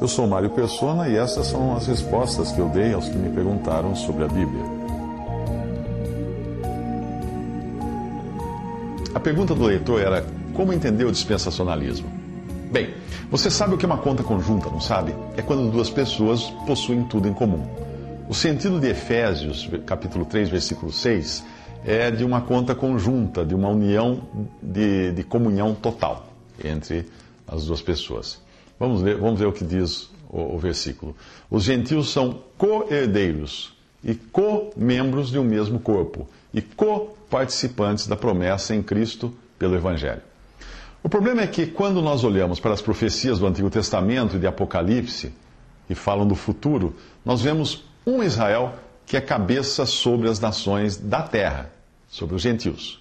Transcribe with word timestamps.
Eu 0.00 0.06
sou 0.06 0.26
Mário 0.26 0.50
Persona 0.50 1.08
e 1.08 1.16
essas 1.16 1.46
são 1.46 1.74
as 1.74 1.86
respostas 1.86 2.52
que 2.52 2.60
eu 2.60 2.68
dei 2.68 2.92
aos 2.92 3.08
que 3.08 3.16
me 3.16 3.30
perguntaram 3.30 3.96
sobre 3.96 4.24
a 4.24 4.28
Bíblia. 4.28 4.62
A 9.14 9.18
pergunta 9.18 9.54
do 9.54 9.64
leitor 9.64 10.00
era: 10.00 10.24
como 10.52 10.72
entender 10.72 11.04
o 11.04 11.10
dispensacionalismo? 11.10 12.08
Bem, 12.70 12.94
você 13.30 13.50
sabe 13.50 13.74
o 13.74 13.78
que 13.78 13.84
é 13.84 13.88
uma 13.88 13.98
conta 13.98 14.22
conjunta, 14.22 14.68
não 14.68 14.80
sabe? 14.80 15.14
É 15.36 15.42
quando 15.42 15.70
duas 15.70 15.90
pessoas 15.90 16.50
possuem 16.66 17.02
tudo 17.04 17.26
em 17.26 17.32
comum. 17.32 17.66
O 18.28 18.34
sentido 18.34 18.78
de 18.78 18.88
Efésios, 18.88 19.68
capítulo 19.86 20.24
3, 20.24 20.48
versículo 20.48 20.92
6, 20.92 21.42
é 21.84 22.10
de 22.10 22.24
uma 22.24 22.42
conta 22.42 22.74
conjunta, 22.74 23.44
de 23.44 23.54
uma 23.54 23.68
união 23.68 24.20
de, 24.62 25.12
de 25.12 25.22
comunhão 25.24 25.74
total 25.74 26.26
entre 26.62 27.06
as 27.48 27.64
duas 27.64 27.80
pessoas. 27.80 28.45
Vamos 28.78 29.02
ver, 29.02 29.16
vamos 29.16 29.38
ver 29.38 29.46
o 29.46 29.52
que 29.52 29.64
diz 29.64 30.10
o, 30.28 30.54
o 30.54 30.58
versículo. 30.58 31.16
Os 31.50 31.64
gentios 31.64 32.10
são 32.10 32.42
co-herdeiros 32.58 33.74
e 34.04 34.14
co-membros 34.14 35.30
de 35.30 35.38
um 35.38 35.44
mesmo 35.44 35.80
corpo 35.80 36.28
e 36.52 36.60
co-participantes 36.60 38.06
da 38.06 38.16
promessa 38.16 38.74
em 38.74 38.82
Cristo 38.82 39.34
pelo 39.58 39.74
Evangelho. 39.74 40.22
O 41.02 41.08
problema 41.08 41.42
é 41.42 41.46
que 41.46 41.66
quando 41.66 42.02
nós 42.02 42.24
olhamos 42.24 42.58
para 42.58 42.72
as 42.72 42.82
profecias 42.82 43.38
do 43.38 43.46
Antigo 43.46 43.70
Testamento 43.70 44.36
e 44.36 44.38
de 44.38 44.46
Apocalipse, 44.46 45.32
que 45.86 45.94
falam 45.94 46.26
do 46.26 46.34
futuro, 46.34 46.96
nós 47.24 47.42
vemos 47.42 47.84
um 48.04 48.22
Israel 48.22 48.74
que 49.06 49.16
é 49.16 49.20
cabeça 49.20 49.86
sobre 49.86 50.28
as 50.28 50.40
nações 50.40 50.96
da 50.96 51.22
terra, 51.22 51.70
sobre 52.08 52.34
os 52.34 52.42
gentios. 52.42 53.00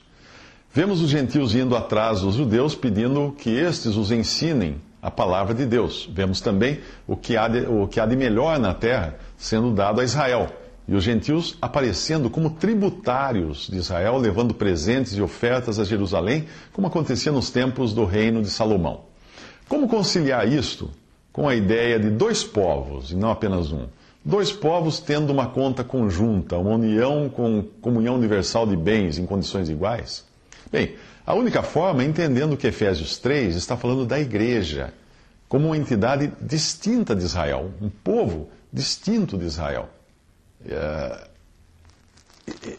Vemos 0.72 1.02
os 1.02 1.10
gentios 1.10 1.56
indo 1.56 1.76
atrás 1.76 2.22
dos 2.22 2.36
judeus, 2.36 2.76
pedindo 2.76 3.34
que 3.38 3.50
estes 3.50 3.96
os 3.96 4.12
ensinem 4.12 4.80
a 5.06 5.12
palavra 5.12 5.54
de 5.54 5.68
Deus. 5.68 6.10
Vemos 6.12 6.42
também 6.42 6.80
o 7.06 7.16
que, 7.16 7.38
há 7.38 7.48
de, 7.48 7.60
o 7.68 7.88
que 7.88 8.00
há 8.00 8.08
de 8.08 8.16
melhor 8.16 8.58
na 8.58 8.74
terra 8.74 9.16
sendo 9.38 9.72
dado 9.72 10.02
a 10.02 10.04
Israel. 10.04 10.50
E 10.88 10.96
os 10.96 11.04
gentios 11.04 11.56
aparecendo 11.62 12.28
como 12.28 12.50
tributários 12.50 13.68
de 13.70 13.78
Israel, 13.78 14.18
levando 14.18 14.56
presentes 14.56 15.14
e 15.14 15.22
ofertas 15.22 15.78
a 15.78 15.84
Jerusalém, 15.84 16.48
como 16.74 16.88
acontecia 16.88 17.32
nos 17.32 17.52
tempos 17.52 17.94
do 17.94 18.04
reino 18.04 18.42
de 18.42 18.50
Salomão. 18.50 19.02
Como 19.70 19.88
conciliar 19.88 20.48
isto 20.52 20.90
com 21.32 21.48
a 21.48 21.54
ideia 21.54 22.00
de 22.00 22.10
dois 22.10 22.44
povos, 22.44 23.12
e 23.12 23.16
não 23.16 23.30
apenas 23.30 23.72
um? 23.72 23.86
Dois 24.24 24.52
povos 24.52 25.00
tendo 25.00 25.32
uma 25.32 25.46
conta 25.46 25.84
conjunta, 25.84 26.58
uma 26.58 26.72
união 26.72 27.30
com 27.30 27.64
comunhão 27.80 28.16
universal 28.16 28.66
de 28.66 28.76
bens 28.76 29.20
em 29.20 29.26
condições 29.28 29.70
iguais? 29.70 30.26
Bem, 30.76 30.94
a 31.26 31.34
única 31.34 31.64
forma 31.64 32.04
é 32.04 32.06
entendendo 32.06 32.58
que 32.58 32.68
Efésios 32.68 33.18
3 33.18 33.56
está 33.56 33.78
falando 33.78 34.06
da 34.06 34.20
igreja, 34.20 34.94
como 35.48 35.68
uma 35.68 35.78
entidade 35.78 36.34
distinta 36.42 37.16
de 37.16 37.24
Israel, 37.24 37.72
um 37.82 37.88
povo 37.90 38.50
distinto 38.74 39.38
de 39.38 39.46
Israel. 39.46 39.88
É, 40.68 41.28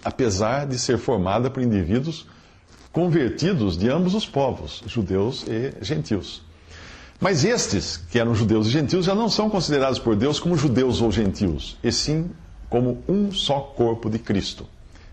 apesar 0.05 0.67
de 0.67 0.79
ser 0.79 0.99
formada 0.99 1.49
por 1.49 1.63
indivíduos 1.63 2.27
convertidos 2.93 3.79
de 3.79 3.89
ambos 3.89 4.13
os 4.13 4.27
povos, 4.27 4.83
judeus 4.87 5.47
e 5.49 5.73
gentios. 5.83 6.43
Mas 7.19 7.47
estes, 7.47 7.97
que 7.97 8.19
eram 8.19 8.35
judeus 8.35 8.67
e 8.67 8.71
gentios, 8.73 9.07
já 9.07 9.15
não 9.15 9.31
são 9.31 9.49
considerados 9.49 9.99
por 9.99 10.15
Deus 10.15 10.39
como 10.39 10.55
judeus 10.55 11.01
ou 11.01 11.11
gentios, 11.11 11.79
e 11.83 11.91
sim 11.91 12.31
como 12.69 13.03
um 13.09 13.33
só 13.33 13.59
corpo 13.59 14.11
de 14.11 14.19
Cristo. 14.19 14.67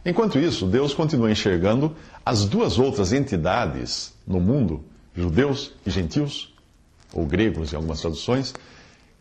Enquanto 0.05 0.37
isso, 0.37 0.65
Deus 0.65 0.93
continua 0.93 1.31
enxergando 1.31 1.95
as 2.25 2.45
duas 2.45 2.77
outras 2.77 3.13
entidades 3.13 4.13
no 4.27 4.39
mundo, 4.39 4.83
judeus 5.15 5.71
e 5.85 5.89
gentios, 5.89 6.53
ou 7.13 7.25
gregos 7.25 7.71
em 7.71 7.75
algumas 7.75 8.01
traduções, 8.01 8.53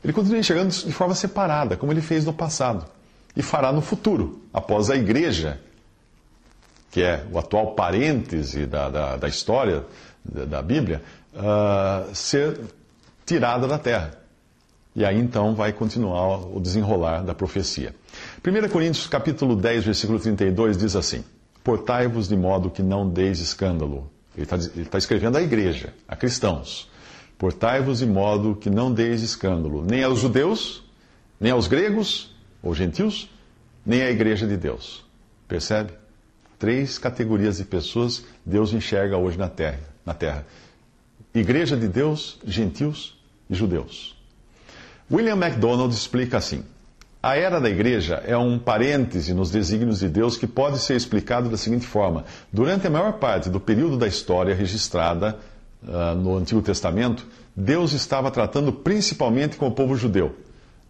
ele 0.02 0.12
continua 0.12 0.38
enxergando 0.38 0.70
de 0.70 0.92
forma 0.92 1.14
separada, 1.14 1.76
como 1.76 1.92
ele 1.92 2.00
fez 2.00 2.24
no 2.24 2.32
passado, 2.32 2.84
e 3.36 3.42
fará 3.42 3.72
no 3.72 3.80
futuro, 3.80 4.42
após 4.52 4.90
a 4.90 4.96
igreja, 4.96 5.60
que 6.90 7.02
é 7.02 7.24
o 7.30 7.38
atual 7.38 7.74
parêntese 7.74 8.66
da, 8.66 8.88
da, 8.88 9.16
da 9.16 9.28
história 9.28 9.84
da, 10.24 10.44
da 10.44 10.62
Bíblia, 10.62 11.02
uh, 11.34 12.14
ser 12.14 12.58
tirada 13.24 13.68
da 13.68 13.78
terra. 13.78 14.18
E 14.94 15.04
aí 15.04 15.18
então 15.18 15.54
vai 15.54 15.72
continuar 15.72 16.38
o 16.54 16.60
desenrolar 16.60 17.22
da 17.22 17.34
profecia. 17.34 17.94
1 18.46 18.68
Coríntios 18.68 19.06
capítulo 19.06 19.56
10, 19.56 19.84
versículo 19.84 20.18
32 20.18 20.76
diz 20.76 20.94
assim: 20.94 21.24
Portai-vos 21.64 22.28
de 22.28 22.36
modo 22.36 22.70
que 22.70 22.82
não 22.82 23.08
deis 23.08 23.40
escândalo. 23.40 24.10
Ele 24.36 24.44
está 24.44 24.58
tá 24.90 24.98
escrevendo 24.98 25.38
à 25.38 25.42
igreja, 25.42 25.94
a 26.06 26.14
cristãos. 26.14 26.90
Portai-vos 27.38 28.00
de 28.00 28.06
modo 28.06 28.54
que 28.54 28.68
não 28.68 28.92
deis 28.92 29.22
escândalo, 29.22 29.84
nem 29.84 30.04
aos 30.04 30.20
judeus, 30.20 30.84
nem 31.40 31.50
aos 31.50 31.66
gregos 31.66 32.34
ou 32.62 32.74
gentios, 32.74 33.28
nem 33.84 34.02
à 34.02 34.10
igreja 34.10 34.46
de 34.46 34.56
Deus. 34.56 35.04
Percebe? 35.48 35.92
Três 36.58 36.98
categorias 36.98 37.56
de 37.56 37.64
pessoas 37.64 38.24
Deus 38.44 38.72
enxerga 38.72 39.16
hoje 39.16 39.38
na 39.38 39.48
terra. 39.48 39.80
Na 40.04 40.14
terra. 40.14 40.46
Igreja 41.34 41.76
de 41.76 41.88
Deus, 41.88 42.38
gentios 42.44 43.18
e 43.48 43.54
judeus. 43.54 44.21
William 45.12 45.36
MacDonald 45.36 45.92
explica 45.92 46.38
assim: 46.38 46.64
a 47.22 47.36
era 47.36 47.60
da 47.60 47.68
igreja 47.68 48.22
é 48.26 48.36
um 48.36 48.58
parêntese 48.58 49.34
nos 49.34 49.50
desígnios 49.50 50.00
de 50.00 50.08
Deus 50.08 50.38
que 50.38 50.46
pode 50.46 50.78
ser 50.78 50.96
explicado 50.96 51.50
da 51.50 51.58
seguinte 51.58 51.86
forma: 51.86 52.24
durante 52.50 52.86
a 52.86 52.90
maior 52.90 53.12
parte 53.14 53.50
do 53.50 53.60
período 53.60 53.98
da 53.98 54.06
história 54.06 54.54
registrada 54.54 55.38
uh, 55.82 56.14
no 56.16 56.38
Antigo 56.38 56.62
Testamento, 56.62 57.26
Deus 57.54 57.92
estava 57.92 58.30
tratando 58.30 58.72
principalmente 58.72 59.56
com 59.58 59.66
o 59.66 59.72
povo 59.72 59.94
judeu. 59.96 60.34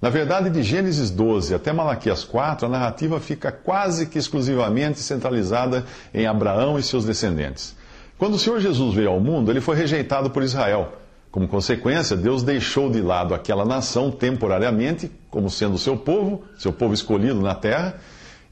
Na 0.01 0.09
verdade, 0.09 0.51
de 0.51 0.63
Gênesis 0.63 1.11
12 1.11 1.55
até 1.55 1.73
Malaquias 1.73 2.23
4, 2.23 2.67
a 2.67 2.71
narrativa 2.71 3.19
fica 3.19 3.51
quase 3.51 4.07
que 4.07 4.19
exclusivamente 4.19 5.01
centralizada 5.01 5.85
em 6.15 6.27
Abraão 6.27 6.79
e 6.79 6.83
seus 6.83 7.05
descendentes. 7.05 7.77
Quando 8.19 8.35
o 8.35 8.39
Senhor 8.39 8.61
Jesus 8.61 8.95
veio 8.95 9.11
ao 9.11 9.21
mundo, 9.21 9.51
ele 9.51 9.61
foi 9.61 9.77
rejeitado 9.77 10.31
por 10.31 10.43
Israel 10.45 11.02
como 11.33 11.49
consequência, 11.49 12.15
Deus 12.15 12.43
deixou 12.43 12.91
de 12.91 13.01
lado 13.01 13.35
aquela 13.35 13.65
nação 13.65 14.11
temporariamente, 14.11 15.11
como 15.31 15.49
sendo 15.49 15.79
seu 15.79 15.97
povo, 15.97 16.45
seu 16.59 16.75
povo 16.75 16.93
escolhido 16.93 17.41
na 17.41 17.55
terra, 17.55 17.97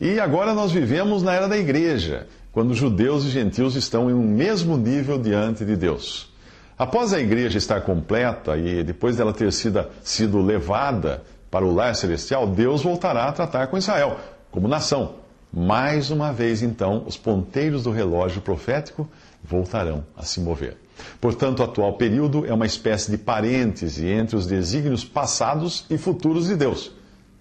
e 0.00 0.18
agora 0.18 0.54
nós 0.54 0.72
vivemos 0.72 1.22
na 1.22 1.34
era 1.34 1.46
da 1.46 1.58
igreja, 1.58 2.26
quando 2.50 2.72
judeus 2.72 3.26
e 3.26 3.28
gentios 3.28 3.76
estão 3.76 4.08
em 4.08 4.14
um 4.14 4.26
mesmo 4.26 4.78
nível 4.78 5.18
diante 5.18 5.62
de 5.62 5.76
Deus. 5.76 6.32
Após 6.78 7.12
a 7.12 7.20
igreja 7.20 7.58
estar 7.58 7.82
completa 7.82 8.56
e 8.56 8.82
depois 8.82 9.14
dela 9.14 9.34
ter 9.34 9.52
sido, 9.52 9.84
sido 10.02 10.40
levada 10.40 11.22
para 11.50 11.66
o 11.66 11.74
lar 11.74 11.94
celestial, 11.94 12.46
Deus 12.46 12.82
voltará 12.82 13.24
a 13.24 13.32
tratar 13.32 13.66
com 13.66 13.76
Israel 13.76 14.16
como 14.50 14.66
nação. 14.66 15.16
Mais 15.52 16.10
uma 16.10 16.32
vez, 16.32 16.62
então, 16.62 17.04
os 17.06 17.16
ponteiros 17.16 17.82
do 17.82 17.90
relógio 17.90 18.40
profético 18.40 19.08
voltarão 19.42 20.04
a 20.16 20.22
se 20.22 20.40
mover. 20.40 20.76
Portanto, 21.20 21.60
o 21.60 21.64
atual 21.64 21.94
período 21.94 22.46
é 22.46 22.52
uma 22.52 22.66
espécie 22.66 23.10
de 23.10 23.18
parêntese 23.18 24.06
entre 24.06 24.36
os 24.36 24.46
desígnios 24.46 25.04
passados 25.04 25.86
e 25.90 25.98
futuros 25.98 26.46
de 26.46 26.56
Deus 26.56 26.92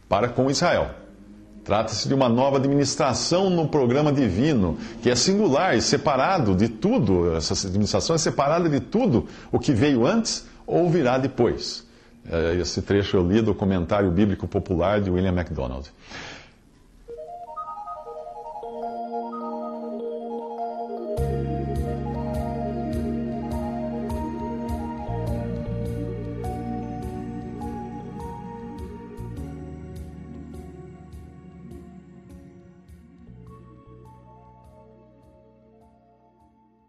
para 0.10 0.28
com 0.28 0.50
Israel. 0.50 0.90
Trata-se 1.64 2.08
de 2.08 2.16
uma 2.16 2.28
nova 2.28 2.58
administração 2.58 3.48
no 3.48 3.68
programa 3.68 4.12
divino, 4.12 4.78
que 5.04 5.10
é 5.10 5.16
singular 5.16 5.78
e 5.78 5.82
separado 5.82 6.56
de 6.56 6.68
tudo, 6.68 7.36
essa 7.36 7.68
administração 7.68 8.16
é 8.16 8.18
separada 8.18 8.68
de 8.68 8.80
tudo 8.80 9.28
o 9.52 9.60
que 9.60 9.72
veio 9.72 10.08
antes 10.08 10.48
ou 10.66 10.90
virá 10.90 11.20
depois. 11.20 11.88
É, 12.28 12.56
esse 12.56 12.82
trecho 12.82 13.18
eu 13.18 13.28
li 13.28 13.42
do 13.42 13.54
comentário 13.54 14.10
bíblico 14.10 14.48
popular 14.48 15.00
de 15.00 15.12
William 15.12 15.32
MacDonald. 15.32 15.92